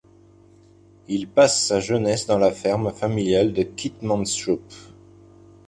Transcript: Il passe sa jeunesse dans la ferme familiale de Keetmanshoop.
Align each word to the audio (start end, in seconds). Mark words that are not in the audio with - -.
Il 1.07 1.27
passe 1.29 1.63
sa 1.63 1.79
jeunesse 1.79 2.25
dans 2.25 2.39
la 2.39 2.51
ferme 2.51 2.91
familiale 2.91 3.53
de 3.53 3.61
Keetmanshoop. 3.61 4.63